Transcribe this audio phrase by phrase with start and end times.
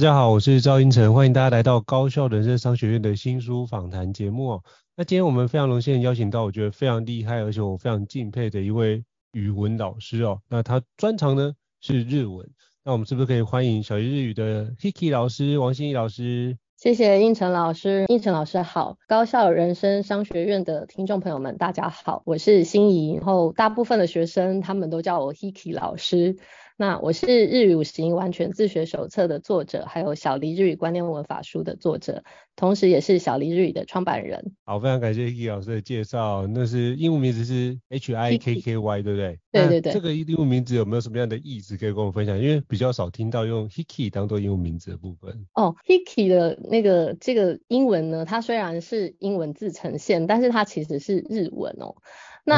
[0.00, 4.58] 大家好，我是赵英成，欢迎大家来到高效人生商学院的新书访谈节目。
[4.96, 10.40] 那今天我们非常荣幸邀请到我觉得非常厉害，而且我非常敬佩的一位语文老师哦。
[10.48, 12.48] 那他专长呢是日文，
[12.82, 16.56] 那我们是不是可以欢迎小黎日语的 Hiki 老师王心怡老师？
[16.78, 26.38] 谢谢胤丞老师，胤丞老师好，高效人生商学院的听众朋友们大家好，我是心怡，然后大部分的学生他们都叫我 Hiki 老师。
[26.80, 32.24] 那我是日语五十音完全自学手册的作者，还有小黎日语观念文法书的作者，
[32.56, 34.54] 同时也是小黎日语的创办人。
[34.64, 36.46] 好，非常感谢 Hiki 老师的介绍。
[36.46, 39.38] 那是英文名字是 H I K K Y，对不对？
[39.52, 39.92] 对对对。
[39.92, 42.40] 这个英文名字有没有什么样的意思可以跟我分享？
[42.40, 45.46] 因为比较少听到用 Hiki 当做英文名字的部分。
[45.52, 51.94] 哦，Hiki 的那个这个英文呢，它虽然是英文字呈现，但是它其实是日文哦。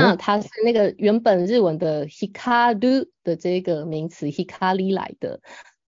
[0.00, 5.40] 那它是那个原本日文的 hikaru 的这个名词 hikari 来的。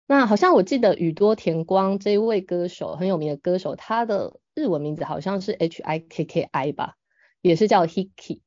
[0.06, 6.97] 那好像我记得宇多田光这一位歌手很有名的歌手，他的日文名字好像是 h i k k i 吧，
[7.41, 8.41] 也是叫 hiki。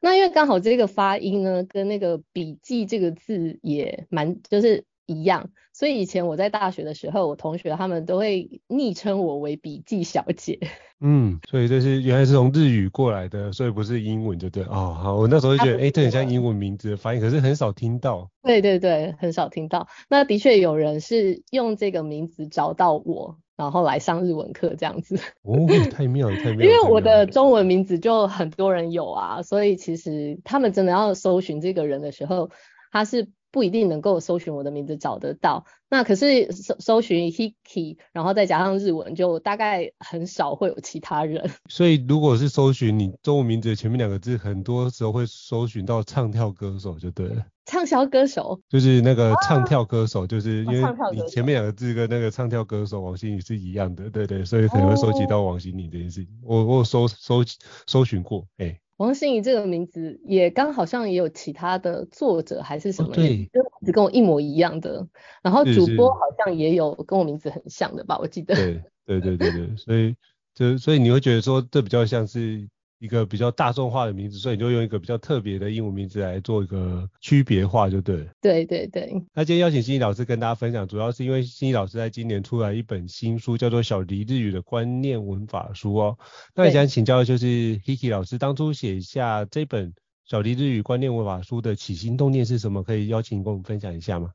[0.00, 10.58] 那因为刚好这个发音呢，跟那个笔记这个字也蛮就是一样，所以以前我在大学的时候，我同学他们都会昵称我为笔记小姐。
[11.00, 14.64] 嗯，所以这是原来是从日语过来的，所以不是英文，对不对？
[14.64, 18.30] 哦，好，我那时候就觉得，哎、欸，这很像英文名字的发音，可是很少听到。
[18.42, 19.88] 对对对，很少听到。
[20.08, 25.16] 那的确有人是用这个名字找到我，然后来上日文课这样子。
[25.42, 25.54] 哦，
[25.90, 26.64] 太妙了，太妙了。
[26.64, 32.48] 因为我的中文名字就很多人有啊，所以其实他们真的要搜寻这个人的时候，
[32.90, 33.28] 他是。
[33.54, 41.48] 不一定能够搜寻我的名字找得到，那可是搜搜寻 Hiki，然后再加上日文，就大概很少会有其他人。
[41.70, 47.46] 所以如果是搜寻你中文名字的前面两个字，很多时候会搜寻到唱跳歌手就对了。
[47.66, 50.82] 畅销歌手就是那个唱跳歌手，就是因为
[51.12, 56.34] 你前面两个字跟那个唱跳歌手王心凌是一样的，对对，所以可能会收集到王心凌这件事情。
[56.42, 57.44] 我我有搜搜
[57.86, 58.80] 搜寻过，哎、欸。
[58.96, 63.50] 王心怡这个名字也刚好像也有其他的作者还是什么，哦、对，
[63.86, 65.06] 就跟我一模一样的。
[65.42, 68.54] 然后主播好像也有跟我名字很像的吧，我记得。
[68.54, 70.14] 对对对对对，所以
[70.54, 72.68] 就所以你会觉得说这比较像是。
[73.04, 78.26] 一个比较大众化的名字，所以你就用一个比较特别的英文名字来做一个区别化，就对了。
[78.40, 79.12] 对对对。
[79.34, 86.18] 那今天邀请心怡老师跟大家分享，主要是因为心怡老师在今年出来一本新书，叫做《小黎日语的观念文法书》哦。
[86.54, 89.92] 那也想请教的就是 Hiki 老师当初写下这本
[90.24, 92.82] 《小黎日语观念文法书》的起心动念是什么？
[92.82, 94.30] 可以邀请跟我们分享一下吗？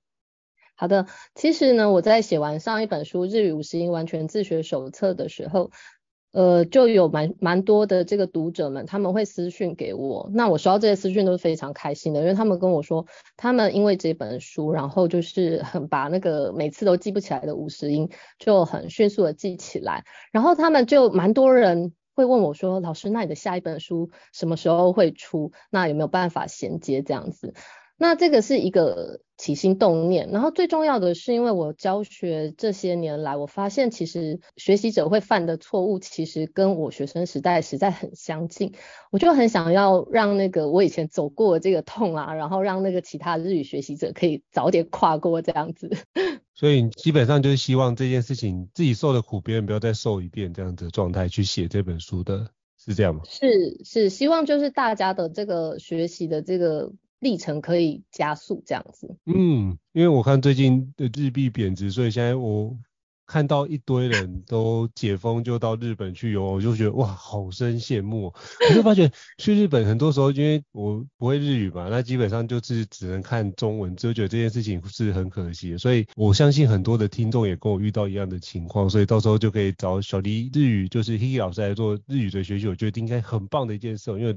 [0.76, 5.72] 好的，其实呢，我在写完上一本书《日语五十音完全自学手册》的时候。
[6.32, 13.06] 呃，就有蛮蛮多的这个读者们，他们会私讯给我，那我收到这些私讯都是非常开心的，因为他们跟我说，
[13.36, 25.52] 他们因为这本书，然后就是很把那个每次都记不起来的五十音，就很迅速的记起来，然后他们就蛮多人会问我说，老师，那你的下一本书什么时候会出？
[25.72, 27.56] 那有没有办法衔接这样子？
[28.02, 38.74] 那这个是一个起心动念，然后最重要的是，因为我教学这些年来，我发现其实学习者会犯的错误，其实跟我学生时代实在很相近。
[39.12, 45.92] 我就很想要让那个我以前走过的这个痛啊，然后让那个其他日语学习者可以早点跨过这样子。
[46.56, 52.48] 所以基本上就是希望这件事情自己受的苦，别人不要再受一遍这样子的状态去写这本书的，
[52.78, 53.24] 是这样吗？
[53.26, 56.94] 是是，希望就是大家的这个学习的这个。
[57.20, 59.16] 历程可以加速这样子。
[59.26, 62.78] 嗯，因为我看最近的日币贬值，所以现在我
[63.26, 68.34] 看到一堆人都解封就到日本去游，我就觉得哇，好生羡慕。
[68.70, 75.78] 我就发觉去日本很多时候，因为我不会日语嘛，那基本上就是只能看中文，就觉得这件事情是很可惜。
[75.78, 84.36] 所以我相信很多的听众也跟我遇到一样的情况，所以到时候就可以找小黎日语，就是 Hiki 老师来做日语的学习，我觉得应该很棒的一件事，因为。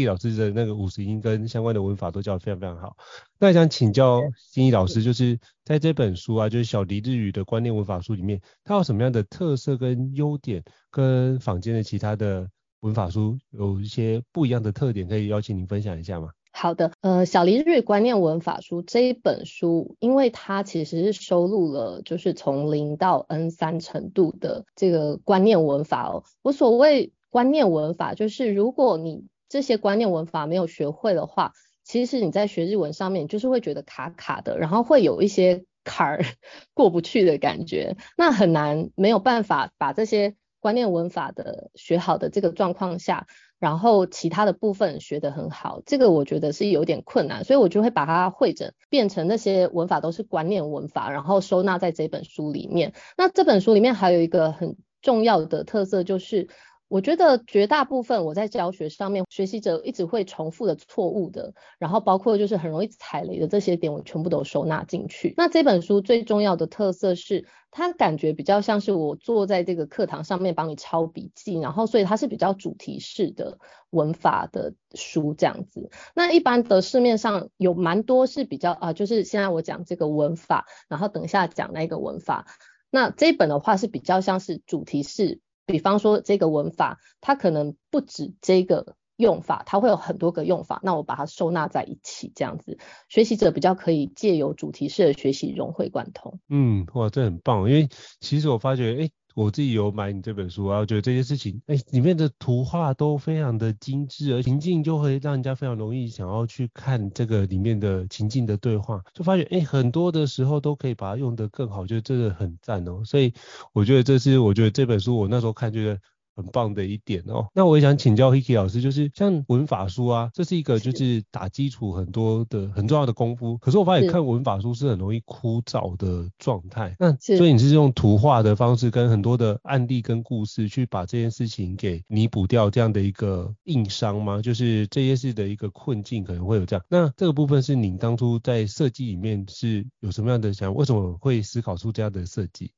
[0.00, 2.96] 易老师的那个五十音跟相关的文法都教得非常非常好。
[3.38, 12.48] 那想请教心怡老师，就是在这本书啊，就是小黎日语的观念文法书里面，它有什么样的特色跟优点，跟坊间的其他的
[12.80, 16.30] 文法书有一些不一样的特点，可以邀请您分享一下吗？
[16.54, 26.24] 好的，呃，小黎日语观念文法书这一本书，因为它其实是收录了就是从零到 N 三程度的这个观念文法哦。
[26.42, 31.52] 我所谓观念文法，就是如果你这些观念文法没有学会的话，
[31.84, 36.24] 其实你在学日文上面就是会觉得卡卡的，然后会有一些坎儿
[36.72, 43.26] 过不去的感觉，那很难没有办法把这些观念文法的学好的这个状况下，
[43.58, 52.94] 然后其他的部分学得很好，这个我觉得是有点困难，所以我就会把它汇整变成那些文法都是观念文法，然后收纳在这本书里面。
[53.18, 56.48] 那这本书里面还有一个很重要的特色就是。
[56.92, 65.32] 我觉得绝大部分我在教学上面，学习者一直会重复的错误的，然后包括就是很容易踩雷的这些点，我全部都收纳进去。
[65.38, 73.58] 那这本书最重要的特色是，它感觉比较像是我坐在这个课堂上面帮你抄笔记，然后所以它是比较主题式的
[73.88, 75.90] 文法的书这样子。
[76.14, 82.44] 那一般的市面上有蛮多是比较啊，就是现在我讲这个文法，然后等一下讲那个文法。
[82.90, 85.40] 那这一本的话是比较像是主题式。
[85.66, 90.80] 比方说这个文法，它可能不止这个用法，它会有很多个用法。
[90.82, 92.78] 那我把它收纳在一起，这样子，
[93.08, 96.40] 学习者比较可以借由主题式的学习融会贯通。
[96.48, 97.88] 嗯，哇，这很棒，因为
[98.20, 99.10] 其实我发觉，哎。
[99.34, 113.02] 我自己有买你这本书然后觉得这些事情，哎，里面的图画都非常的精致，而情境就会让人家非常容易想要去看这个里面的情境的对话，就发现，哎，很多的时候都可以把它用得更好，就这个很赞哦。
[113.04, 113.32] 所以
[113.72, 115.98] 我觉得这是我觉得这本书我那时候看觉得。
[116.34, 123.58] 很棒的一点哦，那我也想请教 Hiki 老师，就是像文法书啊，这是一个就是打基础很多的很重要的功夫。
[123.58, 134.40] 可是我发现看文法书是很容易枯燥的状态，那所以你是用图画的方式跟很多的案例跟故事去把这件事情给弥补掉这样的一个硬伤吗？
[134.40, 136.84] 就是这些事的一个困境可能会有这样。
[136.88, 142.72] 那这个部分是你当初在设计里面是有什么样的想，为什么会思考出这样的设计？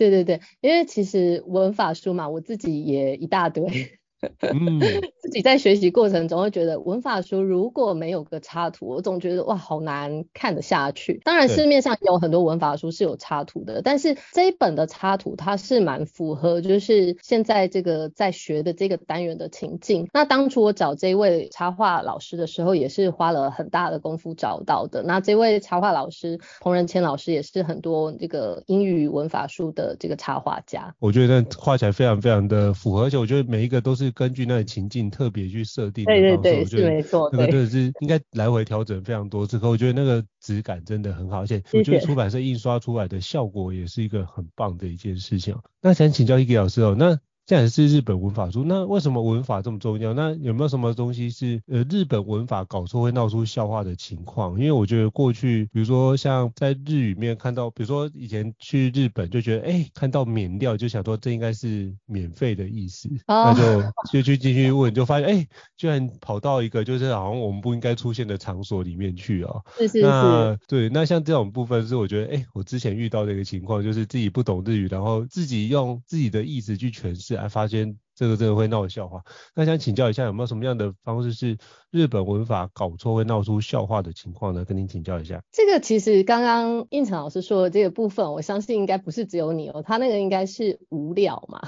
[0.00, 3.99] 对对对，因为其实文法书嘛，我自己也一大堆。
[4.40, 4.80] 嗯，
[5.22, 11.20] 自己在学习过程中会觉得文法书如果没有个插图，我总觉得哇好难看得下去。
[11.24, 20.08] 当然市面上有很多文法书是有插图的，但是这一本的插图它是蛮符合就是现在这个在学的这个单元的情境。
[20.12, 25.02] 那当初我找这位插画老师的时候，也是花了很大的功夫找到的。
[25.02, 30.94] 那这位插画老师彭仁谦老师也是很多这个英语文法书的这个插画家。
[30.98, 34.09] 我觉得画起来非常非常的符合，而且我觉得每一个都是。
[34.12, 39.58] 根据那个情境特别去设定的方式，对对对，是没错，那个真的是应该来回调整非常多次。
[39.58, 45.56] 可我觉得那个质感真的很好，而且我觉得出版社印刷出来的效果也是一个很棒的一件事情。
[45.80, 47.18] 那想请教 Hiki 老师哦，那。
[47.50, 50.14] 这也是日本文法书，那为什么文法这么重要？
[50.14, 54.56] 那有没有什么东西是呃日本文法搞错会闹出笑话的情况？
[54.56, 69.60] 因为我觉得过去，比如说像在日语里面看到，比如说以前去日本就觉得，哎、欸，看到免掉就想说这应该是免费的意思，哦、那就 就去进去问，就发现，哎、欸，居然跑到一个就是好像我们不应该出现的场所里面去哦。
[69.76, 70.02] 是是是。
[70.02, 77.39] 那对，那像这种部分是我觉得，哎、欸，我之前遇到的一个情况，就是自己不懂日语，然后自己用自己的意思去诠释。
[77.40, 79.22] 还发现这个这个会闹笑话。
[79.54, 81.56] 那想请教一下，有没有什么样的方式是
[81.90, 84.64] 日本文法搞错会闹出笑话的情况呢？
[84.64, 85.42] 跟您请教一下。
[85.50, 91.60] 这个其实刚刚应成老师说的这个部分，我相信应该不是只有你哦，他那个应该是无聊嘛。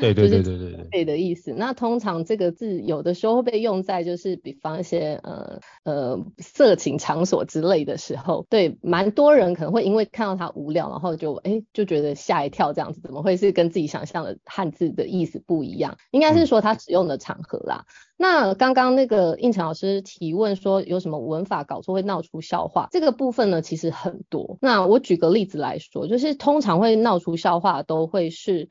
[0.00, 0.88] 对对 对对对对。
[0.90, 1.54] 对的意思。
[1.54, 15.96] 那通常这个字有的时候会被用在就是比方一些呃呃色情场所之类的时候，对，蛮多人可能会因为看到它无聊，然后就哎就觉得吓一跳，这样子怎么会是跟自己想象的汉字的意思不一样？
[16.10, 17.86] 应该是说它使用的场合啦。
[17.86, 24.58] 嗯、那刚刚那个应成老师提问说有什么文法搞错会闹出笑话，这个部分呢其实很多。
[24.60, 28.68] 那我举个例子来说，就是通常会闹出笑话都会是。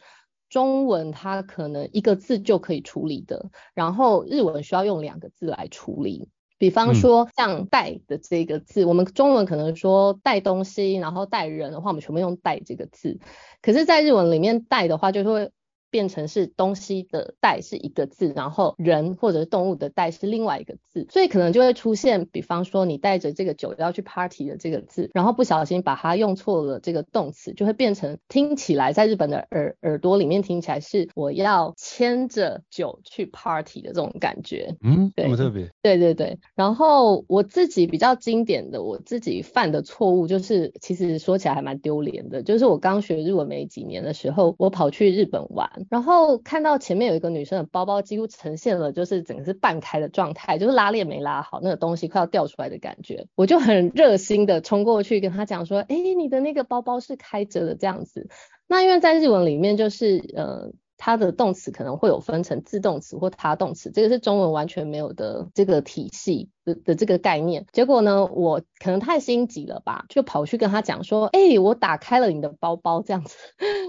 [0.49, 6.27] 中文它可能一个字就可以处理的，然后日文需要用两个字来处理。
[6.57, 13.21] 比方说像带的这个字，嗯、我们中文可能说带东西，然后带人的话，我们全部用带这个字。
[13.61, 15.51] 可是，在日文里面带的话，就是会。
[15.91, 34.77] 变成是东西的带是一个字，然后人或者是动物的带是另外一个字，所以可能就会出现，比方说你带着这个酒要去 party 的这个字，然后不小心把它用错了这个动词，就会变成听起来在日本的耳耳朵里面听起来是我要牵着酒去 party 的这种感觉。
[34.81, 35.69] 嗯，对，这么特别。
[35.81, 36.39] 对对对。
[36.55, 45.69] 然后我自己比较经典的，我自己犯的错误就是，其实说起来还蛮丢脸的，就是我刚学日文没几年的时候，我跑去日本玩。
[45.89, 53.27] 然后看到前面有一个女生的包包，几乎呈现了就是整个是半开的状态，就是拉链没拉好，那个东西快要掉出来的感觉。
[53.35, 58.29] 我就很热心的冲过去跟她讲说：“哎，你的那个包包是开着的这样子。”
[58.67, 60.71] 那因为在日文里面就是呃。
[61.03, 67.65] 它的动词可能会有分成自动词或他动词，这个是中文完全没有的这个体系的的这个概念。
[67.71, 73.35] 结果呢，我可能太心急了吧，就跑去跟他讲说，哎、欸，我打开了你的包包这样子。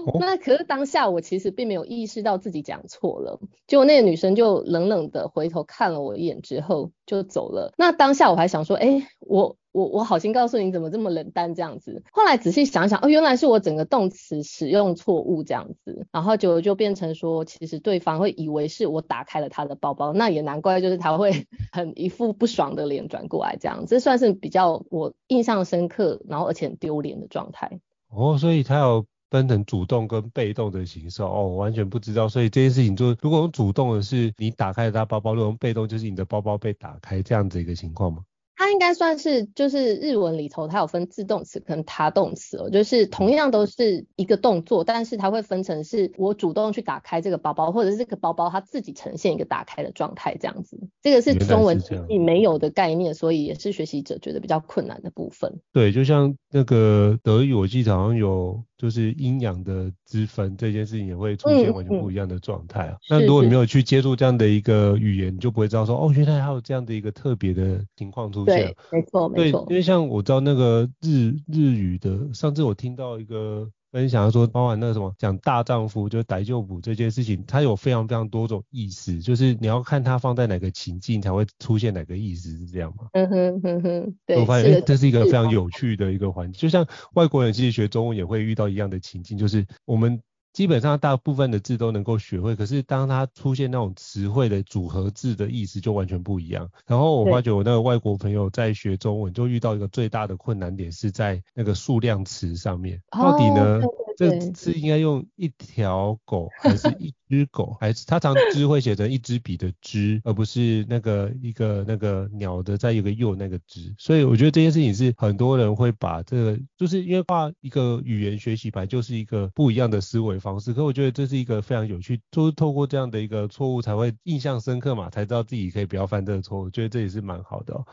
[0.07, 7.71] 哦、 那可是当下我其实并没有意识到自己讲错了，结果那个女生就冷冷的回头看了我一眼之后就走了。
[7.77, 9.55] 那当下我还想说，哎、欸，我。
[9.73, 12.03] 我我好心告诉你，怎么这么冷淡这样子？
[12.13, 27.79] 后来仔细想想，哦，原来是我整个动词使用错误这样子，然后就就变成说，其实对方会以为是我打开了他的包包，那也难怪，就是他会 很一副不爽的脸转过来这样，这算是比较我印象深刻，然后而且丢脸的状态。
[28.09, 38.19] 哦，所以他有分成主动跟被动的形式哦，我完全不知道，所以这件事情就如果用主动的是你打开了他包包，如果用被动就是你的包包被打开这样子一个情况吗？
[38.55, 50.79] 它应该算是，就是日文里头它有分自动词跟他动词哦，就是同样都是一个动作，但是它会分成是我主动去打开这个包包，或者是这个包包它自己呈现一个打开的状态这样子。
[51.01, 55.59] 这个是中文你没有的概念，所以也是学习者觉得比较困难的部分。
[55.71, 58.63] 对，就像那个德语，我记得好像有。
[58.83, 62.97] 就是阴阳的之分这件事情也会出现完全不一样的状态啊。
[63.09, 68.57] 那、嗯嗯、如果你没有去接触这样的一个语言，你就不会知道说哦，原来还有这样的一个特别的情况出现。
[68.57, 69.65] 对，没错，没错。
[69.69, 73.71] 因为像我知道那个日日语的，上次我听到一个。
[73.93, 83.07] 分享说，包含那个什么讲大丈夫，就是逮旧补这件事情，它有非常非常多种意思，就是你要看它放在哪个情境才会出现哪个意思，是这样吗？
[83.13, 84.39] 嗯哼哼哼，对。
[84.39, 86.83] 我发现，哎，这是一个非常有趣的一个环节，就像
[87.13, 90.19] 外国人其实学中文也会遇到一样的情境，就是我们。
[90.53, 96.69] 基本上大部分的字都能够学会，可是当它出现那种词汇的组合字的意思就完全不一样。
[96.85, 103.81] 然后我发觉我那个外国朋友在学中文就遇到一个最大的困难点是在那个数量词上面，到底呢？
[103.81, 107.75] 哦这是应该用一条狗还是一 只狗？
[107.79, 113.93] 还是它常只会写成一支笔的支，而不是那个一个那个鸟的再一个又那个支。
[113.97, 120.73] 所以我觉得这件事情是很多人会把这个，就是因为画一个语言学习本来就是一个不一样的思维方式。
[120.73, 126.65] 可我觉得这是一个非常有趣，就是透过这样的一个错误才会印象深刻嘛，才知道自己可以不要犯这个错误。
[126.65, 127.85] 我觉得这也是蛮好的哦。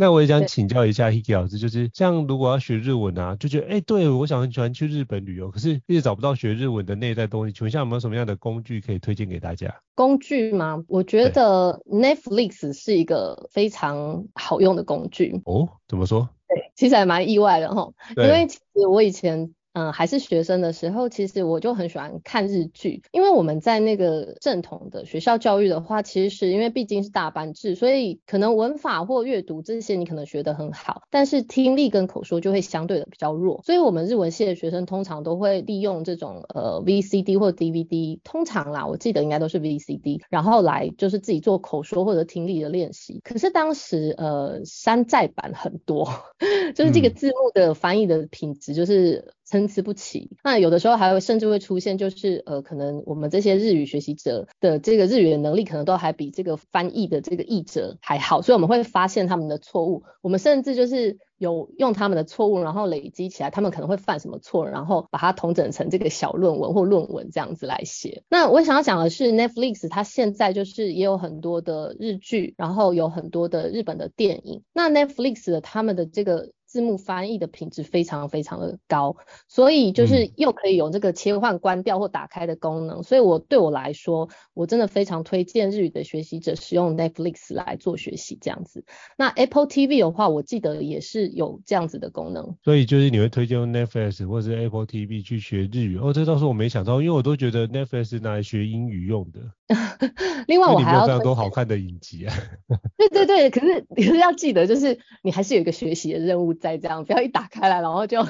[0.00, 9.74] 那我也想请教一下 Hiki 老师，就是像如果要学日文啊，就觉得哎、欸，对我想很喜欢去日本旅游，可是一直找不到学日文的内在东西，请问一下有没有什么样的工具可以推荐给大家？
[9.96, 10.84] 工具吗？
[10.86, 15.42] 我觉得 Netflix 是一个非常好用的工具。
[15.44, 16.28] 哦，怎么说？
[16.46, 19.52] 对，其实还蛮意外的哈，因为其实我以前。
[19.78, 43.20] 嗯，还是学生的时候，其实我就很喜欢看日剧，因为我们在那个正统的学校教育的话，其实是因为毕竟是大班制，所以可能文法或阅读这些你可能学得很好，但是听力跟口说就会相对的比较弱，所以我们日文系的学生通常都会利用这种呃 VCD 或 DVD，通常啦，我记得应该都是 VCD，然后来就是自己做口说或者听力的练习。
[43.22, 46.08] 可是当时呃山寨版很多，
[46.74, 49.32] 就是这个字幕的翻译的品质就是。
[49.48, 50.36] 参差不齐。
[50.44, 60.04] 那有的时候还会甚至会出现，就是呃，可能我们这些日语学习者的这个日语的能力，可能都还比这个翻译的这个译者还好，所以我们会发现他们的错误。
[60.20, 61.18] 我们甚至就是。
[61.38, 68.24] 有用他们的错误，然后累积起来，他们可能会犯什么错，然后把它统整成这个小论文或论文这样子来写。
[68.28, 74.64] 那我想要讲的是，Netflix 它现在就是也有很多的日剧，然后有很多的日本的电影。
[74.72, 76.50] 那 Netflix 的他们的这个。
[76.68, 79.16] 字幕翻译的品质非常非常的高，
[79.48, 88.84] 所以就是又可以有这个切换关掉或打开的功能，嗯、所以我对我来说，我真的非常推荐日语的学习者使用 Netflix 来做学习这样子。
[89.16, 92.54] 那 Apple TV 的话，我记得也是有这样子的功能。
[92.62, 95.96] 所以就是你会推荐用 Netflix 或是 Apple TV 去学日语？
[95.96, 99.40] 哦，这倒是我没想到，因为我都觉得 Netflix 是拿来学英语用的。
[100.48, 102.34] 另外我还要非常多好看的影集啊。
[102.98, 106.54] 对对对，可是可是要记得，就是你还是有一个学习的任务。
[106.54, 108.26] 在这样，不要一打开来，然后就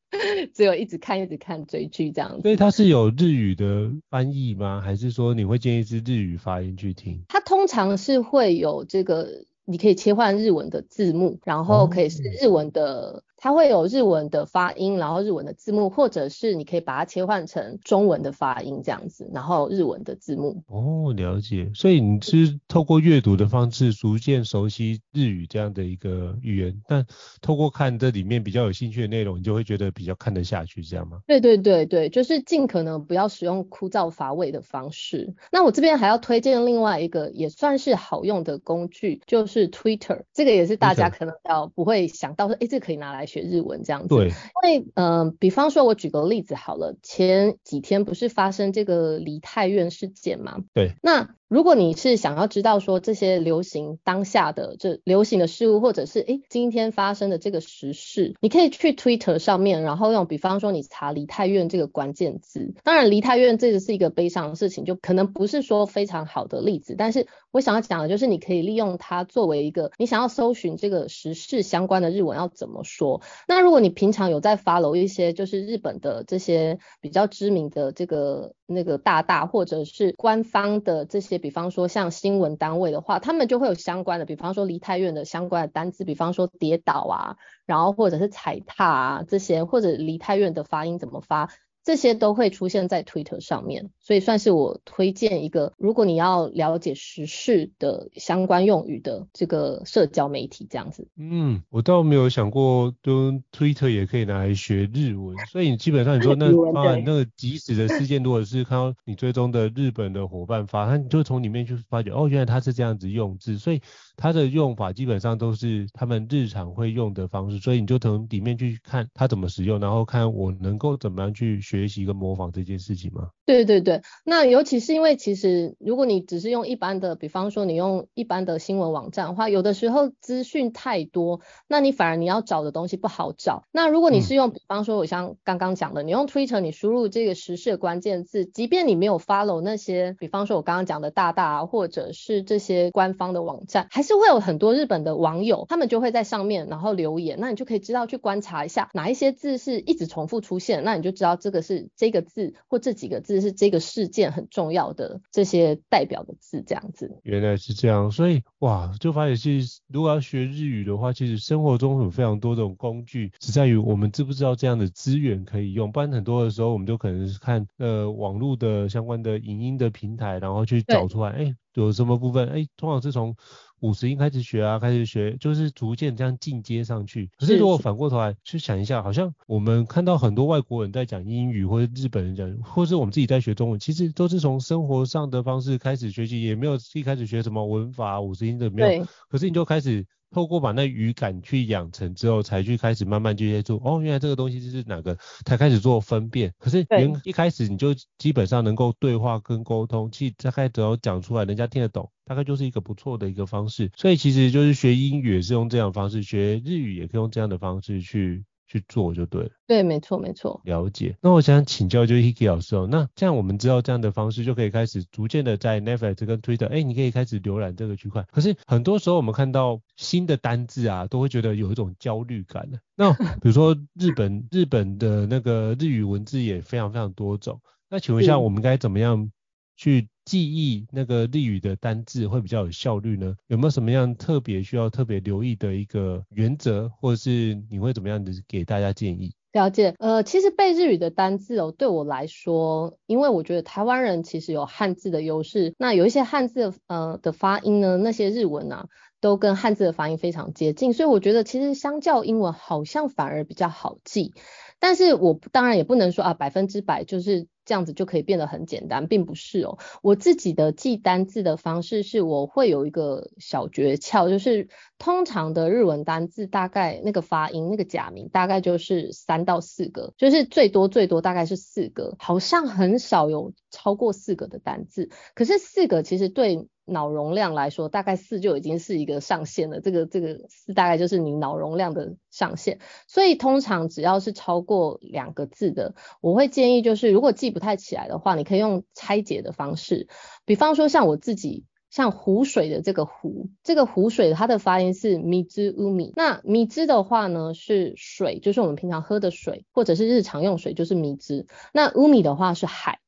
[0.54, 2.42] 只有一直看、一直看追剧这样子。
[2.42, 4.80] 所以它是有日语的翻译吗？
[4.80, 7.22] 还是说你会建议是日语发音去听？
[7.28, 9.28] 它通常是会有这个，
[9.64, 13.22] 你可以切换日文的字幕，然后可以是日文的。
[13.38, 20.64] 哦它会有日文的发音，然后日文的字幕，或者是你可以把它切换成中文的发音这样子，然后日文的字幕。
[20.66, 21.70] 哦，了解。
[21.72, 27.06] 所以你是透过阅读的方式逐渐熟悉日语这样的一个语言，但
[27.40, 31.20] 透过看这里面比较有兴趣的内容，你就会觉得比较看得下去，这样吗？
[31.26, 35.34] 对对对对，就是尽可能不要使用枯燥乏味的方式。
[35.52, 40.22] 那我这边还要推荐另外一个也算是好用的工具，就是 Twitter。
[40.34, 43.27] 这个也是大家可能要不会想到说，哎，这个可以拿来。
[43.28, 44.32] 学日文这样子，对，因
[44.64, 50.56] 为嗯、呃，比方说，我举个例子好了，前几天不是发生这个梨泰院事件嘛？
[50.74, 51.36] 对，那。
[51.48, 62.74] 如果你是想要知道说这些流行当下的这流行的事物，或者是诶今天发生的这个时事，你可以去 Twitter 上面，然后用比方说你查梨泰院这个关键字。
[62.84, 66.94] 当然梨泰院这个是一个悲伤的事情，就可能不是说非常好的例子。
[66.98, 73.22] 但是我想要讲的就是你可以利用它作为一个你想要搜寻这个时事相关的日文要怎么说。
[73.46, 81.37] 那如果你平常有在 follow 一些就是日本的这些比较知名的这个那个大大或者是官方的这些。
[81.38, 91.48] 比方说像新闻单位的话，他们就会有相关的，比方说梨泰院的相关的单字，比方说跌倒啊，然后或者是踩踏啊这些，或者梨泰院的发音怎么发。
[91.88, 101.08] 这些都会出现在 Twitter 上面，所以算是我推荐一个，如果你要了解时事的相关用语的这个社交媒体这样子。
[101.16, 106.48] 嗯，我倒没有想过，就 Twitter 也可以拿来学日文，所以你基本上你说那
[106.78, 113.80] 啊那个即时的事件，如果是看到你追踪的日本的伙伴发，他你就从里面就发觉，哦，原来他是这样子用字，所以
[114.18, 121.88] 他的用法基本上都是他们日常会用的方式，所以你就从里面去看它怎么使用，然后看我能够怎么样去学。
[121.88, 123.30] 习跟模仿这件事情吗？
[123.46, 133.64] 对对对，那尤其是因为其实如果你只是用一般的，比方说你用一般的新闻网站的话，有的时候资讯太多，那你反而你要找的东西不好找。
[133.72, 151.58] 那如果你是用，比方说我像刚刚讲的，你用 Twitter，你输入这个时事的关键字，即便你没有 follow 那些，比方说我刚刚讲的大大或者是这些官方的网站，还是会有很多日本的网友，他们就会在上面然后留言，那你就可以知道去观察一下哪一些字是一直重复出现，那你就知道这个。
[151.68, 157.18] 是这个字或这几个字是这个事件很重要的这些代表的字，这样子。
[157.24, 165.92] 原来是这样，所以哇，就发现其实如果要学日语的话，其实生活中有非常多种工具，只在于我们知不知道这样的资源可以用。
[165.92, 173.36] 不然很多的时候，我们就可能是看呃网络的相关的影音的平台，然后去找出来，哎，有什么部分，哎，通常是从。
[173.80, 177.30] 五十音开始学啊，开始学，就是逐渐这样进阶上去。
[177.38, 189.06] 可是如果反过头来去想一下，好像我们看到很多外国人在讲英语，或者日本人讲，或是我们自己在学中文，其实都是从生活上的方式开始学习，也没有一开始学什么文法、五十音的没有。
[189.28, 190.06] 可是你就开始。
[190.30, 193.80] 透过把那语感去养成之后，才去开始慢慢去接触。
[193.84, 196.52] 哦，原来这个东西就是哪个，才开始做分辨。
[196.58, 203.90] 可是原一开始你就基本上能够对话跟沟通，其实大概只要讲出来，人家听得懂，大概就是一个不错的一个方式。
[203.96, 208.44] 所以其实就是学英语也是用这样的方式，学日语也可以用这样的方式去。
[208.68, 209.50] 去做就对了。
[209.66, 210.60] 对，没错，没错。
[210.64, 211.16] 了解。
[211.20, 218.24] 那我想请教，就是 Hiki 老师哦，那这样我们知道这样的方式，就可以开始逐渐的在 Netflix 跟 Twitter，哎，你可以开始浏览这个区块。
[218.30, 222.78] 可是很多时候我们看到新的单字啊，都会觉得有一种焦虑感的。
[222.94, 227.60] 那比如说日本日本的那个日语文字也非常非常多种。
[227.90, 229.32] 那请问一下，我们该怎么样
[229.76, 233.34] 去记忆那个日语的单字会比较有效率呢？
[233.46, 239.32] 有没有什么样特别需要特别留意的一个原则，或者是你会怎么样的给大家建议？
[239.52, 248.88] 了解，呃，其实背日语的单字哦，对我来说，因为我觉得台湾人其实有汉字的优势，那有一些汉字呃的发音呢，那些日文啊，
[249.22, 254.34] 都跟汉字的发音非常接近，所以我觉得其实相较英文好像反而比较好记。
[254.78, 259.76] 但是我当然也不能说啊百分之百就是这样子就可以变得很简单，并不是哦。
[260.00, 275.10] 我自己的记单字的方式是，我会有一个小诀窍，就是通常的日文单字大概那个发音那个假名大概就是三到四个，就是最多最多大概是四个，好像很少有超过四个的单字。
[275.34, 279.80] 可是四个其实对脑容量来说，大概四就已经是一个上限了。
[279.80, 282.80] 这个这个四大概就是你脑容量的上限。
[283.06, 290.08] 所以通常只要是超过两个字的，我会建议就是如果记不太起来的话，你可以用拆解的方式。
[290.44, 296.12] 比方说像我自己，像湖水的这个湖，这个湖水它的发音是米兹乌米。
[296.16, 301.46] 那米兹的话呢是水，就是我们平常喝的水，或者是日常用水就是米兹。
[301.72, 303.00] 那乌米的话是海，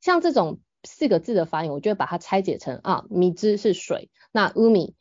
[0.00, 0.58] 像这种。
[0.84, 4.94] 四个字的发音，我就会把它拆解成啊，米兹是水，那乌米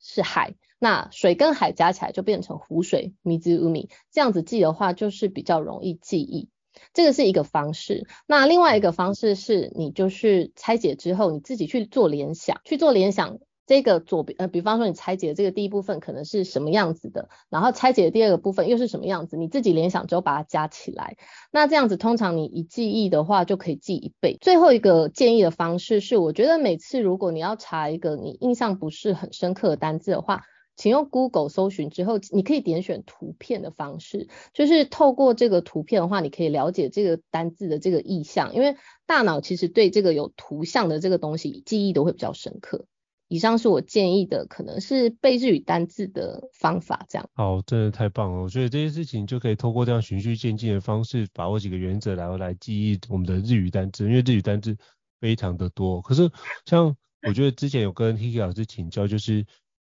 [0.00, 6.48] 是海，那水跟海加起来就变成湖水，米之乌米，这样子记的话就是比较容易记忆，
[6.92, 8.06] 这个是一个方式。
[8.26, 13.38] 那另外一个方式是你就是拆解之后，你自己去做联想，去做联想。
[13.66, 21.16] 这个左边呃，比方说你拆解的这个第一部分可能是什么样子的，然后拆解的第二个部分又是什么样子，你自己联想之后把它加起来，
[21.50, 24.38] 那这样子通常你一记忆的话就可以记一倍。
[24.40, 30.44] 最后一个建议的方式是，我觉得每次如果你要查一个你印象不是很深刻的单字的话，
[30.76, 38.76] 请用 Google 搜寻之后，你可以点选图片的方式，就是透过这个图片的话，你可以了解这个单字的这个意象，因为
[39.06, 42.84] 大脑其实对这个有图像的这个东西记忆都会比较深刻。
[43.28, 47.28] 以上是我建议的，可能是背日语单字的方法，这样。
[47.34, 48.42] 好，真的太棒了！
[48.42, 54.76] 我觉得这些事情就可以透过这样循序渐进的方式，把握几个原则，然后来记忆我们的日语单字，因为日语单字
[55.20, 56.00] 非常的多。
[56.02, 56.30] 可是
[56.64, 59.44] 像我觉得之前有跟 Hiki 老师请教，就是。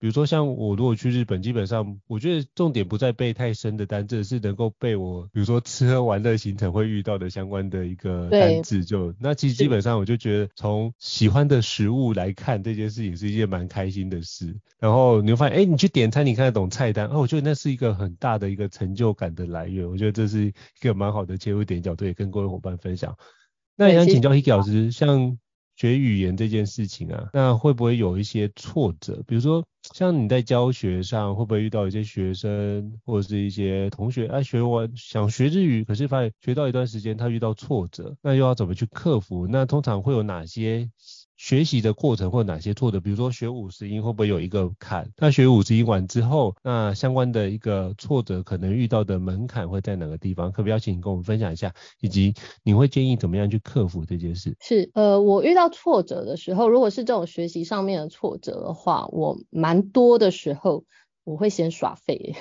[0.03, 8.85] 比如说像我如果去日本，基本上我觉得重点不在背太深的单字，是能够背我比如说吃喝玩乐行程会遇到的相关的一个单字。
[8.85, 14.53] 就那其实基本上我就觉得从喜欢的食物来看这件事情是一件蛮开心的事。
[14.81, 19.89] 然后你会发现，哎，你去点餐你看得懂菜单，哦，我觉得那是一个很大的一个成就感的来源。
[19.89, 23.17] 我觉得这是一个蛮好的切入点角度，也跟各位伙伴分享。
[23.77, 25.39] 那也想请教 Hiki 老师，像。
[25.77, 29.23] 学语言这件事情啊，那会不会有一些挫折？
[29.27, 39.47] 比如说，像你在教学上，会不会遇到一些学生或者是一些同学，啊，学完想学日语，可是发现学到一段时间，他遇到挫折，那又要怎么去克服？
[39.47, 40.89] 那通常会有哪些？
[41.43, 45.11] 学习的过程或哪些错的，比如说学五十音会不会有一个坎？
[45.17, 50.53] 那学五十音完之后，那相关的一个挫折可能遇到的门槛会在哪个地方？
[50.53, 54.57] 可不可以邀请你跟我们分享一下，以及你会建议怎么样去克服这件事？
[54.61, 60.85] 是，呃，我遇到挫折的时候，如果是这种学习上面的挫折的话，我蛮多的时候
[61.25, 62.37] 我会先耍废。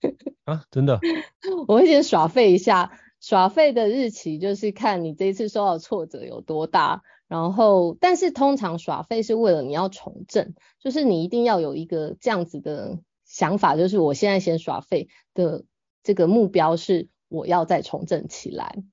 [0.46, 1.00] 啊，真的？
[1.66, 7.02] 我会先耍废一下，耍废的日期就是看你这一次受到挫折有多大。
[7.34, 15.64] 然后，但是通常耍废是为了你要重振，就是你一定要有一个这样子的想法，就是我现在先耍废的
[16.04, 18.84] 这个目标是我要再重振起来。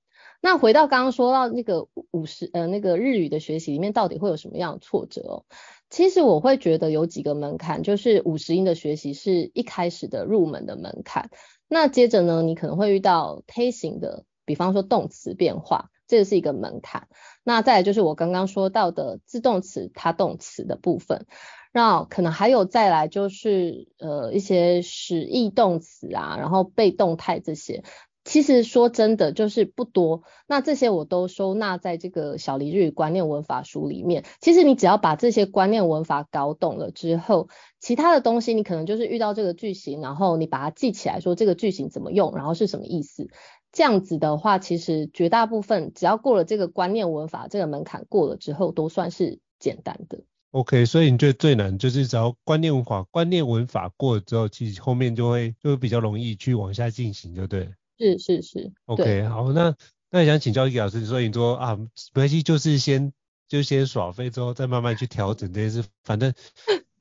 [0.41, 5.45] 那回到刚刚说到那个五十呃那个日语的学习里面，到底会有什么样的挫折哦？
[5.91, 11.29] 其实我会觉得有几个门槛，就是五十音的学习是一开始的入门的门槛。
[11.67, 15.91] 那接着呢，你可能会遇到推行的，比方说动词变化。
[16.11, 17.07] 这是一个门槛，
[17.45, 21.25] 那再来就是我刚刚说到的自动词、他动词的部分，
[21.71, 27.85] 那可能还有再来就是呃一些使役动词啊，然后被动态这些，
[28.25, 34.25] 其实说真的就是不多，那这些我都收纳在这个小黎日语观念文法书里面。
[34.41, 37.47] 其实你只要把这些观念文法搞懂了之后，
[37.79, 43.29] 其他的东西你可能就是遇到这个句型，然后你把它记起来，说这个句型怎么用，然后是什么意思。
[43.71, 50.19] 这样子的话，其实绝大部分只要过了这个观念文法这个门槛过了之后，都算是简单的。
[50.51, 57.69] OK，所以你觉得最难就是只要观念文法观念文法过了之后，其实后面就会就会比较容易去往下进行，就对。
[57.97, 58.73] 是是是。
[58.85, 59.73] OK，好，那
[60.09, 63.13] 那你想请教 Hiki 老师，所以你说啊，没关系，就是先
[63.47, 66.33] 就先耍废之后，再慢慢去调整这件事，反正。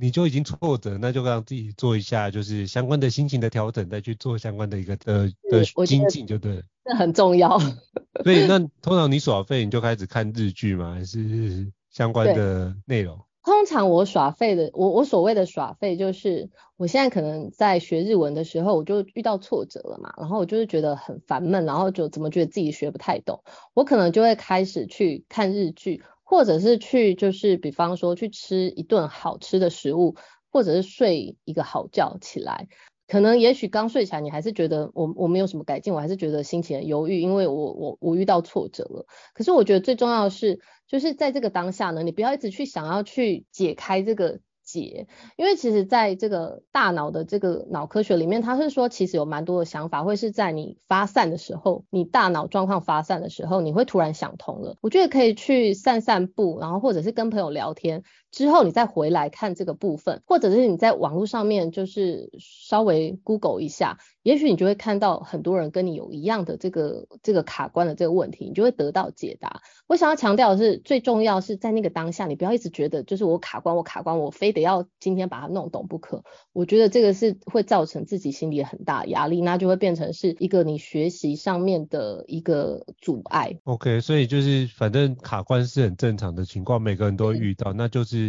[0.01, 6.63] 你就已经挫折，那就让自己做一下，就是相关的心情的调整，再去做相关的一个的的精进，就对了。
[6.85, 7.59] 这很重要。
[8.25, 10.95] 所以那通常你耍废，你就开始看日剧吗？
[10.95, 13.19] 还是相关的内容？
[13.43, 30.15] 通常我耍废的，我我所谓的耍废就是，我现在可能在学日文的时候，我就遇到挫折了嘛，然后我就是觉得很烦闷，然后就怎么觉得自己学不太懂，我可能就会开始去看日剧，或者是去就是比方说去吃一顿好吃的食物，
[30.49, 32.69] 或者是睡一个好觉起来。
[33.09, 39.07] 可能也许刚睡起来，你还是觉得我我没有什么改进，我还是觉得心情很忧郁，因为我我我遇到挫折了。
[39.35, 44.39] 可是我觉得最重要的是，就是在这个当下呢，你不要一直去想要去解开这个。
[44.73, 54.77] 解，因为其实在这个大脑的这个脑科学里面，它是说其实有蛮多的想法会是在你发散的时候，你大脑状况发散的时候，你会突然想通了。
[54.81, 69.63] 我觉得可以去散散步，然后或者是跟朋友聊天之后，你再回来看这个部分，或者是你在网络上面就是稍微 Google 一下，也许你就会看到很多人跟你有一样的这个这个卡关的这个问题，你就会得到解答。
[69.89, 74.61] 我想要强调的是，最重要是在那个当下，你不要一直觉得就是我卡关，我卡关，我非得。
[74.61, 83.59] 要今天把它弄懂不可，我觉得这个是会造成自己心里很大压力，那就会变成是一个你学习上面的一个阻碍。
[83.65, 88.20] OK，所以就是反正卡关是很正常的情况，每个人都会遇到，那就是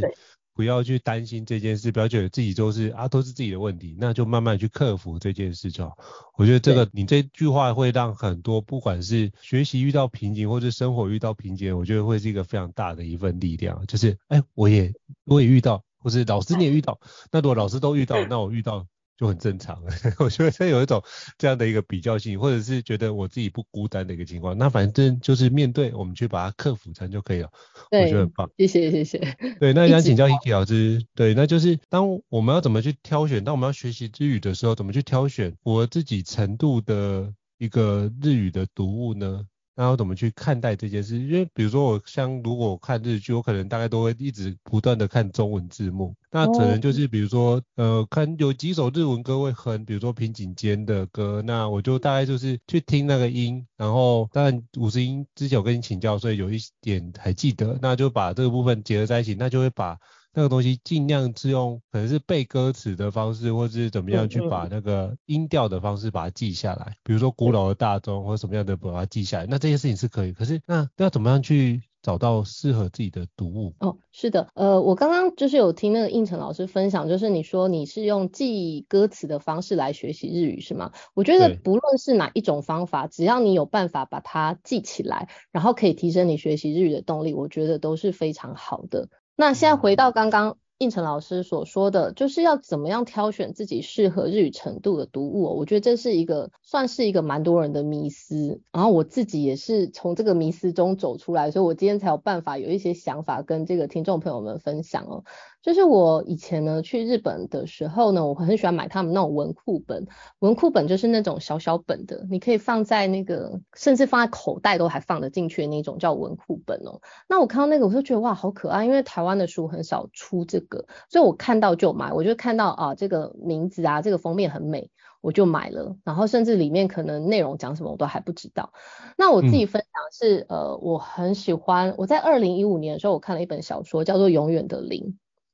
[0.54, 5.98] 不要去担心这件事，不要觉得自己都是啊都是自己的问题，那就慢慢去克服这件事就好。
[6.38, 14.94] 我觉得这个你这句话会让很多不管是学习遇到瓶颈，或者生活遇到瓶颈，我觉得会是一个非常大的一份力量，就是哎我也
[15.26, 15.84] 我也遇到。
[16.04, 17.00] 或是老师你也遇到，
[17.32, 18.88] 那如果老师都遇到，那我遇到
[19.22, 19.80] 就很正常。
[20.18, 21.04] 我觉得这有一种
[21.38, 24.58] 这样的一个比较性，或者是觉得我自己不孤单的一个情况。
[24.58, 27.52] 那反正就是面对，我们去把它克服成就可以了。
[27.92, 28.50] 我觉得很棒。
[28.58, 29.20] 谢谢谢谢。
[29.60, 39.46] 对，那想请教 Hiki 老师，对，那就是当我们要怎么去挑选，当我们要学习日语的时候，怎么去挑选我自己程度的一个日语的读物呢？
[39.76, 41.18] 然后怎么去看待这件事？
[41.18, 46.14] 因为比如说我像如果我看日剧，我可能大概都会一直不断的看中文字幕。
[46.32, 59.98] 那可能就是比如说呃看有几首日文歌会哼，比如说平井坚的歌，那我就大概就是去听那个音，然后当然五十音之前我跟你请教，所以有一点还记得，那就把这个部分结合在一起，那就会把。
[60.34, 66.96] 那个东西尽量是用可能是背歌词的方式，或者是怎么样去把那个音调的方式把它记下来。
[67.04, 69.46] 比如说古老的大钟或者什么样的把它记下来。
[69.46, 73.76] 那这些事情是可以，可是那要怎么样去找到适合自己的读物？
[73.80, 80.92] 哦，是的，呃，我刚刚就是有听那个应成老师分享，就是你说你是用记歌词的方式来学习日语是吗？
[81.14, 89.10] 我觉得不论是哪一种方法，只要你有办法把它记起来，然后可以提升你学习日语的动力，我觉得都是非常好的。
[89.36, 105.24] 那现在回到刚刚应成老师所说的，就是要怎么样挑选自己适合日语程度的读物，我觉得这是一个算是一个蛮多人的迷思，然后我自己也是从这个迷思中走出来，所以我今天才有办法有一些想法跟这个听众朋友们分享哦。
[105.62, 110.08] 就是我以前呢去日本的时候呢，我很喜欢买他们那种文库本。
[110.40, 117.00] 文库本就是那种小小本的，你可以放在那个，甚至放在口袋都还放得进去的那种叫文库本哦。
[117.30, 122.12] 那我看到那个我就觉得哇好可爱，因为台湾的书很少出这个，所以我看到就买。
[122.12, 124.90] 我就看到啊这个名字啊这个封面很美，
[125.22, 125.96] 我就买了。
[126.04, 128.74] 然后甚至里面可能内容讲什么我都还不知道。
[129.16, 135.00] 那我自己分享是、嗯、呃我很喜欢，我在二零一五年的时候我看了一本小说叫做《永远的零》。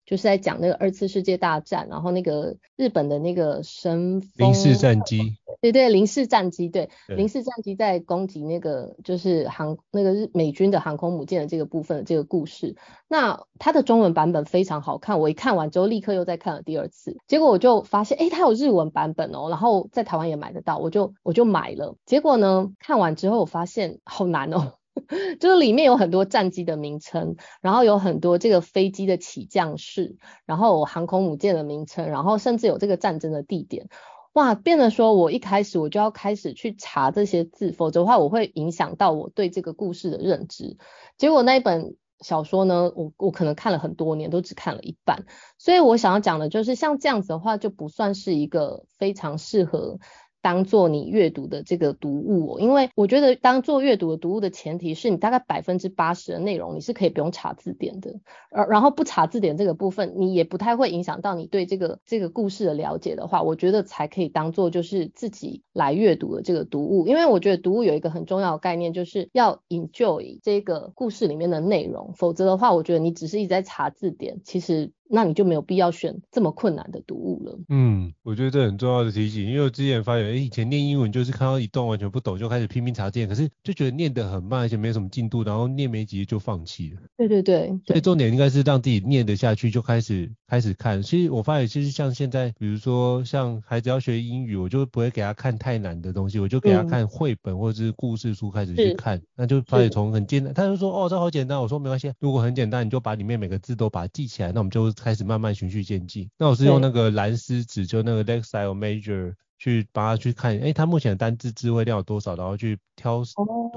[0.08, 12.78] 就是在讲那个二次世界大战，然后那个日本的那个神风零式战机，对对，零式战机，对，零式战机在攻击那个就是航那个日美军的航空母舰的这个部分的这个故事。
[13.10, 21.98] 那它的中文版本非常好看，我一看完之后立刻又再看了第二次，结果我就发现，诶，它有日文版本哦，然后在台湾也买得到，我就我就买了。
[22.06, 24.77] 结果呢，看完之后我发现好难哦。
[25.40, 33.88] 就是里面有很多战机的名称，然后有很多这个飞机的起降式，然后航空母舰的名称，然后甚至有这个战争的地点，
[34.34, 40.78] 哇，变得说我一开始我就要开始去查这些字，否则的话我会影响到我对这个故事的认知。
[41.18, 45.26] 结果那一本小说呢，我我可能看了很多年，都只看了一半，
[45.58, 50.00] 所以我想要讲的就是像这样子的话，就不算是一个非常适合。
[50.48, 58.16] 当做你阅读的这个读物哦，因为我觉得当做阅读的读物的前提是你大概百分之八十的内容你是可以不用查字典的，
[58.50, 77.60] 而然后不查字典这个部分你也不太会影响到你对这个这个故事的了解的话，我觉得才可以当做就是自己来阅读的这个读物，因为我觉得读物有一个很重要的概念就是要 enjoy 这个故事里面的内容，否则的话我觉得你只是一直在查字典，其实那你就没有必要选这么困难的读物了。
[77.70, 87.02] 嗯，我觉得这很重要的提醒，因为我之前发现，哎，以前念英文就是看到一段完全不懂就开始拼命查字典，可是就觉得念得很慢，而且没什么进度，然后念没几页就放弃了。
[87.18, 91.02] 对对对，对，所以重点应该是让自己念得下去，就开始开始看。
[91.02, 106.30] 其实我发现，其实像现在，比如说像孩子要学英语，我就不会给他看太难的东西，我就给他看绘本或者是故事书开始去看，嗯、那就发现从很简单，他就说哦，这好简单，我说没关系，如果很简单，你就把里面每个字都把它记起来，那我们就开始慢慢循序渐进。
[106.38, 113.24] 那我是用那个蓝狮子，就那个 Lexile Major 去帮他去看，哎，他目前的单字词汇量有多少，然后去挑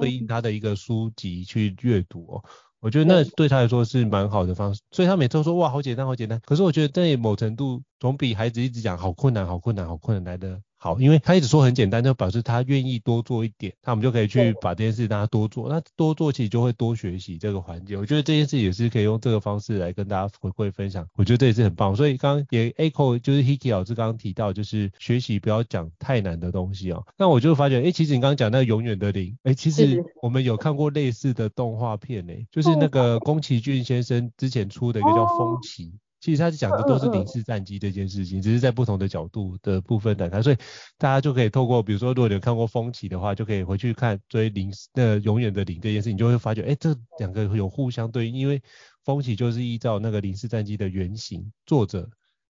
[0.00, 2.44] 对应他的一个书籍去阅读哦。
[2.80, 6.40] 我觉得那对他来说是蛮好的方式，所以他每次都说哇，好简单，好简单。
[6.44, 10.60] 可是我觉得在某程度总比孩子一直讲好困难，好困难，好困难来的。
[10.82, 17.98] 好，因为他一直说很简单，就表示他愿意多做一点，那我们就可以去把这件事大家多做，那多做其实就会多学习这个环节。
[17.98, 21.94] 我觉得这件事也是可以用这个方式来跟大家回馈分享，我觉得这也是很棒。
[21.94, 27.04] 所以刚刚也 echo 就是 Hiki 老师刚刚提到，就是学习不要讲太难的东西哦。
[27.18, 35.92] 那我就发觉，哎，其实你刚刚讲那个永远的零，哎，其实我们有看过类似的动画片呢，就是那个宫崎骏先生之前出的一个叫风起。
[36.20, 40.56] 其实他是讲的都是零式战机这件事情，只是在不同的角度的部分展开，所以
[40.98, 48.62] 大家就可以透过，比如说，如果你有看过风起的话，就可以回去看追零那永远的零这件事情，你就会发觉，哎，这两个有互相对应，因为
[49.02, 52.08] 风起就是依照那个零式战机的原型，作者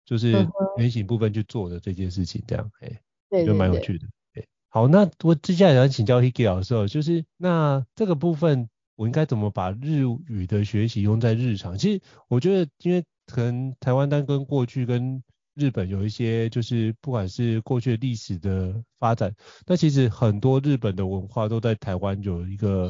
[0.06, 4.08] 就是原型部分去做的这件事情，这样，哎，对，就蛮有趣的。
[4.34, 11.77] 对，好，那我接下来想请教 Hiki 老师，就是那这个部分我应该怎么把日语的学习用在日常？
[11.77, 15.21] 其实我觉得，因为可能台湾单跟过去跟
[15.55, 19.33] 日本有一些，就是不管是过去的历史的发展，
[19.65, 22.89] 那其实很多日本的文化都在台湾有一个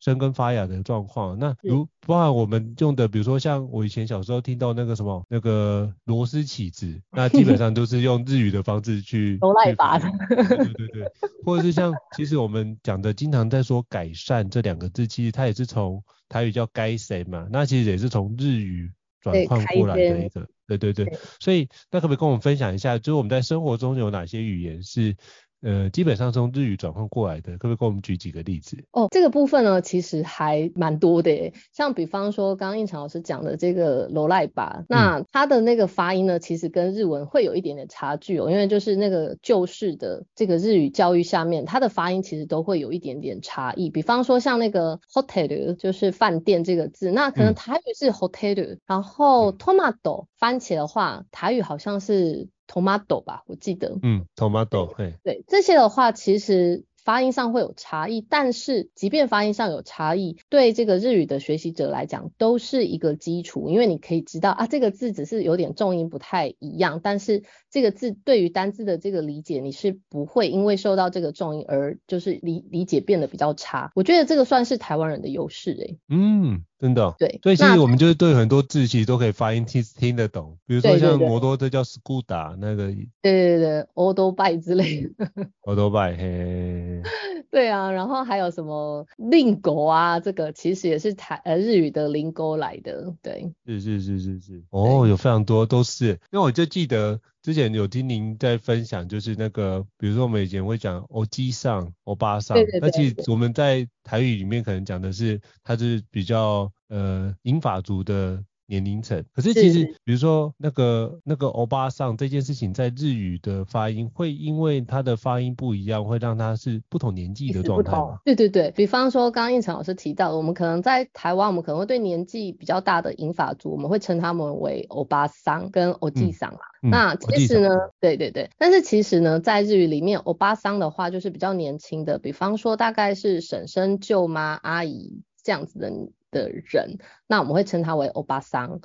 [0.00, 1.38] 生根发芽的状况。
[1.38, 9.36] 那如包含我们用的，比如说像我以前小时候听到那个什么那个螺丝起子，那基本上都是用日语的方式去。
[9.42, 10.06] 都赖拔的。
[10.28, 11.12] 对对对，
[11.44, 18.92] 或者是像其实我们讲的经常在说改善这两个字，其实它也是从台语叫该谁嘛，那其实也是从日语。
[19.24, 25.16] 转换过来的一个，对对对，所以那可不可以跟我们分享一下，就是我们在生活中有哪些语言是？
[25.64, 28.76] 呃，基本上从日语转换过来的，可不可以给我们举几个例子？
[28.92, 31.54] 哦，这个部分呢，其实还蛮多的耶。
[31.72, 43.88] 像比方说，刚刚胤丞老师讲的这个罗赖吧，那它的那个发音呢，其实跟日文会有一点点差距哦，因为就是那个旧式的这个日语教育下面，它的发音其实都会有一点点差异。
[43.88, 52.48] 比方说，像那个 hotel 就是饭店这个字，那可能台语是 hotel，、嗯、然后 tomato 番茄的话，台语好像是。
[52.66, 53.98] Tomato 吧，我记得。
[54.02, 55.14] 嗯，tomato，嘿。
[55.22, 73.92] 对，这些的话其实发音上会有差异，但是即便发音上有差异，对这个日语的学习者来讲都是一个基础，因为你可以知道啊，这个字只是有点重音不太一样，但是这个字对于单字的这个理解，你是不会因为受到这个重音而就是理理解变得比较差。
[73.94, 75.98] 我觉得这个算是台湾人的优势诶。
[76.08, 76.64] 嗯。
[76.78, 82.88] 真的、哦，对，所以其实我们就是对很多字其实都可以发音听听得懂，比如说像摩托车叫 scooter 那个，
[83.22, 85.26] 对对对，autobike 之类的
[85.64, 87.02] ，autobike，嘿，
[87.50, 97.20] 对啊，然后还有什么 lingo 啊，这个其实也是台呃日语的 lingo 来的，对，是是是是是，哦，有非常多都是，因为我就记得。
[97.44, 108.42] 之前有听您在分享，就是那个，比如说我们以前会讲欧基上、欧巴上，那其实我们在台语里面可能讲的是，它是比较呃英法族的。
[108.66, 118.18] 年龄层，可是其实，比如说那个那个欧巴桑这件事情，在日语的发音会因为它的发音不一样，会让它是不同年纪的状态吗？
[118.24, 126.60] 对对对，比方说刚刚胤丞老师提到，我们可能在台湾，我们可能会对年纪比较大的银发族，我们会称他们为欧巴桑跟欧吉桑啦。
[126.82, 127.68] 嗯、那其实呢，
[128.00, 135.92] 对对对，但是其实呢，在日语里面，欧巴桑的话就是比较年轻的，比方说大概是婶婶、舅妈、阿姨这样子的。
[136.34, 138.80] 的人，那我们会称他为欧巴桑。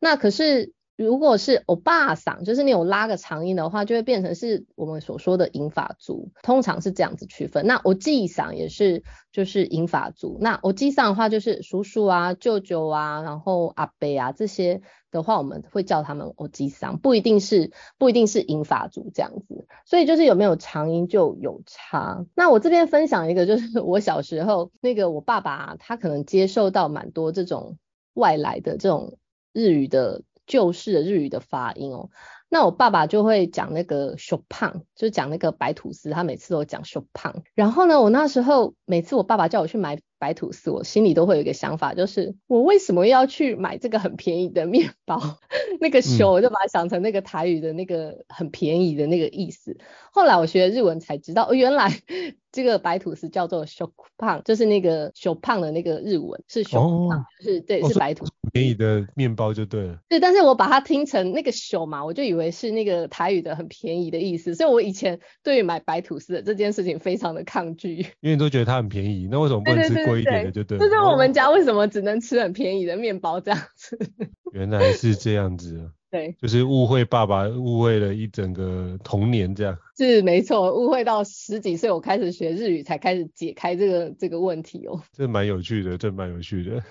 [0.00, 7.66] 那可是如果是欧巴桑，就是你有拉个长音的话，就会变成是我们所说的银发族，通常是这样子区分。
[7.66, 10.38] 那欧记桑也是就是银发族。
[10.40, 14.82] 那欧记桑的话就是叔叔啊、舅舅啊，然后阿伯啊这些
[15.14, 19.66] 的话，我们会叫他们欧吉桑，不一定是不一定是银发族这样子。
[19.86, 22.26] 所以就是有没有长音就有差。
[22.34, 27.78] 那我这边分享一个，就是 我小时候那个我爸爸他可能接受到蛮多这种
[28.12, 29.16] 外来的这种
[29.54, 30.22] 日语的。
[30.46, 32.10] 旧式的日语的发音哦，
[32.50, 37.44] 那我爸爸就会讲那个 Chopin，就讲那个白吐司，他每次都讲 Chopin。
[37.54, 40.02] 然后呢，我那时候每次我爸爸叫我去买。
[40.24, 45.20] 白吐司，我心里都会有一个想法，就是我为什么要去买这个很便宜的面包？
[45.82, 49.76] 那个“咻”我就把它想成那个台语的那个很便宜的那个意思。
[50.10, 51.92] 后来我学日文才知道，哦，原来。
[52.54, 58.32] 这个白吐司叫做 shokupan，就是那个 shopan 的那个日文是就是对，哦、是白吐司。
[58.52, 59.98] 便宜的面包就对了。
[60.08, 67.96] 对，但是我把它听成那个 show 嘛，我就以为是那个台语的很便宜的意思，所以我以前对于买白吐司的这件事情非常的抗拒。
[68.22, 70.84] 因为你都觉得它很便宜，那为什么不能吃贵一点的就对了？
[70.84, 73.98] 这是我们家为什么只能吃很便宜的面包这样子。
[74.52, 75.90] 原来是这样子。
[76.10, 79.76] 对，就是误会爸爸，误会了一整个童年这样。
[79.96, 85.02] 是没错，误会到十几岁，我开始学日语才开始解开这个这个问题哦。
[85.12, 86.82] 这蛮有趣的，这蛮有趣的。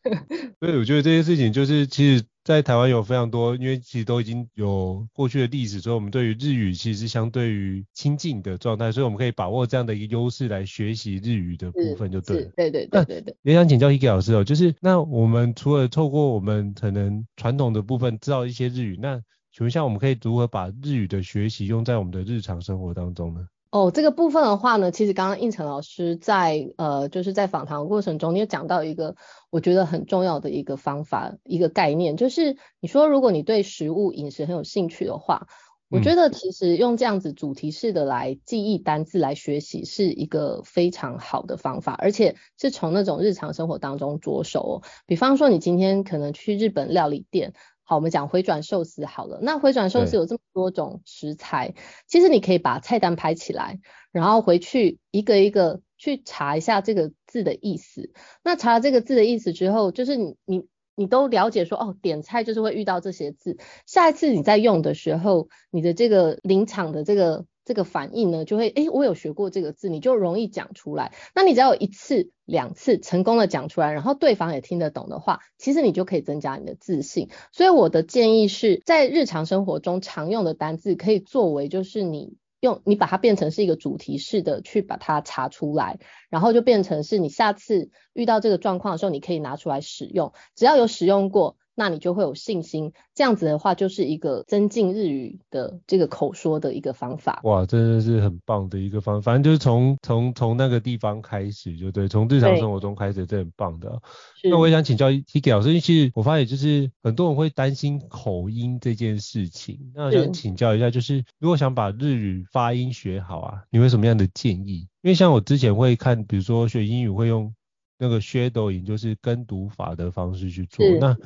[0.60, 2.24] 所以我觉得这些事情就是其实。
[2.44, 12.50] 在台湾有非常多，因为其实都已经有过去的历史，所以我们对于日语其实是相对于亲近的状态，所以我们可以把握这样的一个优势来学习日语的部分就对了。
[12.54, 13.34] 对对对对对。
[13.44, 19.22] 也想请教 Hiki 老师哦，就是那我们除了透过我们可能传统的部分知道一些日语，那
[19.56, 23.46] 请问一下我们可以如何把日语的学习用在我们的日常生活当中呢？
[23.70, 29.14] 哦，这个部分的话呢，其实刚刚应成老师在呃，就是在访谈的过程中，你有讲到一个
[29.50, 35.46] 我觉得很重要的一个方法，一个概念，就是你说如果你对食物饮食很有兴趣的话，
[35.88, 44.74] 我觉得其实用这样子主题式的来记忆单字来学习是一个非常好的方法，而且是从那种日常生活当中着手哦。
[45.06, 47.52] 比方说，你今天可能去日本料理店。
[47.84, 49.38] 好，我们讲回转寿司好了。
[49.42, 51.74] 那回转寿司有这么多种食材，
[52.06, 53.78] 其实你可以把菜单拍起来，
[54.10, 58.10] 然后回去一个一个去查一下这个字的意思。
[58.42, 63.58] 那查了这个字的意思之后，就是你你你都了解说，哦，点菜就是会遇到这些字。
[63.86, 67.44] 下一次你在用的时候，你的这个临场的这个。
[67.64, 71.12] 这个反应呢，就会，诶，我有学过这个字，你就容易讲出来。
[71.34, 77.30] 那你只要有一次、两次成功的讲出来，然后对方也听得懂的话，其实你就可以增加你的自信。
[77.52, 85.98] 所以我的建议是在日常生活中常用的单字，可以作为就是你用你把它变成是一个主题式的去把它查出来，
[86.28, 90.32] 然后就变成是你下次遇到这个状况的时候，你可以拿出来使用。
[90.54, 91.56] 只要有使用过。
[91.74, 97.40] 那你就会有信心，这样子的话就是一个增进日语的这个口说的一个方法。
[97.42, 104.00] 哇，真的是很棒的一个方法，反正就是从从从那个地方开始就对，从日常生活中开始，这很棒的。
[104.44, 114.86] 那我也想请教 Tiki 老师，因为其实我发现就是很多人会担心口音这件事情，那我想请教一下，就是如果想把日语发音学好啊，你会什么样的建议？
[115.02, 117.52] 因为像我之前会看，比如说学英语会用
[117.98, 121.16] 那个 shadowing，就是跟读法的方式去做，那。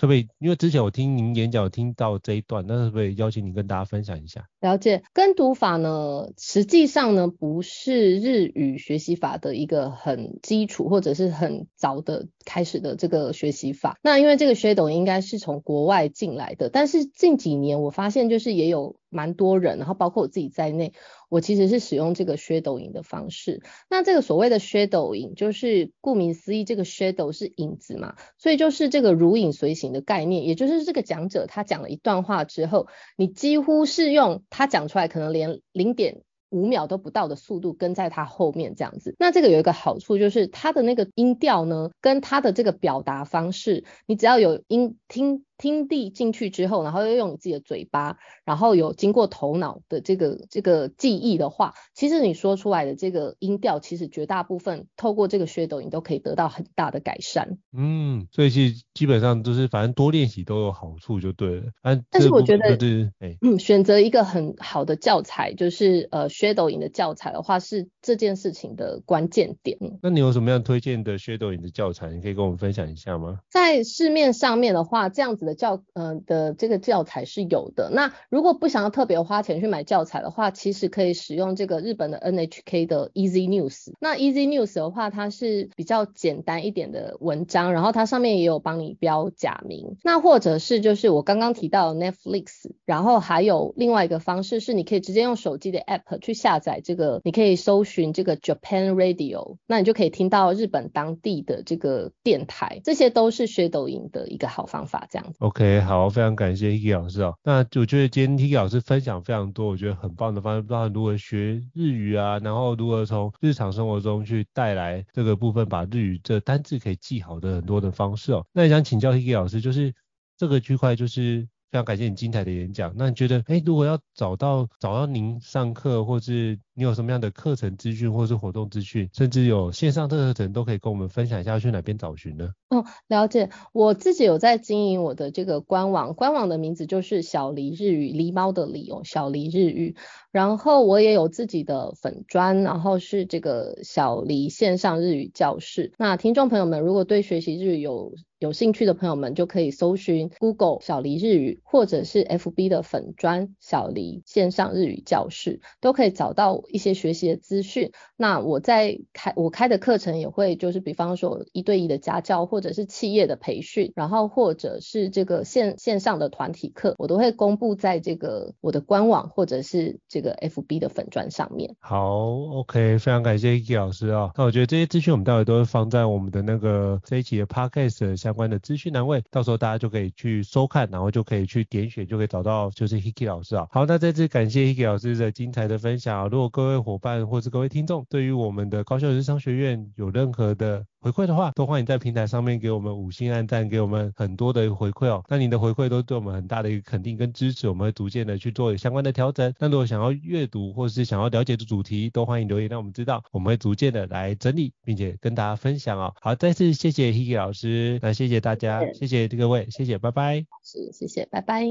[0.00, 0.28] 可不可以？
[0.38, 4.48] 因为之前我听您演讲，听到这一段，那可不可以邀请您跟大家分享一下？
[4.60, 13.98] 了解，跟读法呢，实际上呢，不是日语学习法的一个很基础或者是很早的开始的这个学习法。
[14.02, 18.96] 那因为这个 shadow 应该是从国外进来的，但是近几年我发现就是也有。
[19.10, 20.92] 蛮多人，然后包括我自己在内，
[21.30, 23.62] 我其实是使用这个 shadow 影的方式。
[23.88, 32.86] 那这个所谓的 shadow 影就是顾名思义，这个 shadow 是影子嘛，所以就是这个如影随形的概念，也就是这个讲者他讲了一段话之后，
[33.16, 36.20] 你几乎是用他讲出来，可能连零点
[36.50, 39.14] 五秒都不到的速度跟在他后面这样子。
[39.18, 45.44] 那这个有一个好处就是他的那个音调呢，跟他的这个表达方式，你只要有音听。
[45.58, 57.58] 听力进去之后，然后又用你自己的嘴巴，然后有经过头脑的这个这个记忆的话，其实你说出来的这个音调，其实绝大部分透过这个 shadowing 你都可以得到很大的改善。
[57.76, 61.64] 嗯，所以其实基本上就是反正多练习都有好处就对了。
[62.08, 69.76] 但是我觉得，就是哎、嗯，选择一个很好的教材，就是呃 shadowing 的教材的话，是这件事情的关键点。
[70.02, 72.12] 那你有什么样推荐的 shadowing 的教材？
[72.12, 73.40] 你可以跟我们分享一下吗？
[73.50, 75.47] 在市面上面的话，这样子。
[75.48, 77.88] 的教呃的这个教材是有的。
[77.90, 83.92] 那如果不想要特别花钱去买教材的话，其实可以使用这个日本的 NHK 的 Easy News。
[83.98, 89.96] 那 Easy News 的话，它是比较简单一点的文章，然后它上面也有帮你标假名。
[90.04, 105.37] 那或者是就是我刚刚提到 Netflix，然后还有另外一个方式是你可以直接用手机的 App 去下载这个，你可以搜寻这个 Japan Radio，那你就可以听到日本当地的这个电台，这些都是学抖音的一个好方法，这样子。
[105.38, 107.32] OK，好，非常感谢 Hiki 老师哦。
[107.44, 118.44] 那我觉得今天 Hiki 老师分享非常多，我觉得很棒的方式，不知道如何学日语啊，然后如何从日常生活中去带来这个部分，把日语这单字可以记好的很多的方式哦。
[118.52, 119.94] 那也想请教 Hiki 老师，就是
[120.36, 122.92] 这个区块，就是非常感谢你精彩的演讲。
[122.96, 132.50] 那你觉得，哎，如果要找到找到您上课，或是你有什么样的课程资讯或是活动资讯，甚至有线上课程都可以跟我们分享一下，去哪边找寻呢？
[132.68, 133.50] 哦，了解。
[133.72, 139.96] 我自己有在经营我的这个官网，官网的名字就是小黎日语，狸猫的狸哦，小黎日语。
[140.30, 145.92] 然后我也有自己的粉专，然后是这个小黎线上日语教室。
[145.98, 157.92] 那听众朋友们，如果对学习日语有有兴趣的朋友们，就可以搜寻 Google 小黎日语，或者是 FB 的粉专小黎线上日语教室，都可以找到一些学习的资讯。
[158.16, 171.76] 那我在开我开的课程也会就是比方说一对一的家教，或者是企业的培训，然后或者是这个线线上的团体课，我都会公布在这个我的官网或者是这个 FB 的粉专上面。
[171.80, 183.66] 好，OK，非常感谢 Hiki 老师啊、那我觉得这些资讯我们待会都会放在我们的那个这一期的 Podcast 相关的资讯栏位，到时候大家就可以去收看，然后就可以去点选，就可以找到就是 Hiki 老师啊。
[183.70, 186.28] 好，那再次感谢 Hiki 老师的精彩的分享啊。
[186.30, 195.22] 如果各位伙伴或是各位听众对于我们的高效人生商学院有任何的回馈的话，都欢迎在平台上面给我们五星按赞，给我们很多的回馈哦。
[195.28, 199.54] 那您的回馈都对我们很大的一个肯定跟支持，我们会逐渐的去做相关的调整。
[199.60, 206.12] 那如果想要阅读或是想要了解的主题，都欢迎留言让我们知道，我们会逐渐的来整理，并且跟大家分享哦。
[206.20, 210.44] 好，再次谢谢 Hiki 老师，那谢谢大家，谢谢各位，谢谢，拜拜。
[210.64, 211.62] 是，谢谢，拜拜。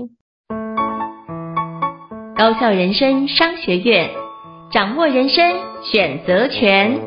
[2.38, 4.10] 高效人生商学院，
[4.70, 7.00] 掌握人生选择权。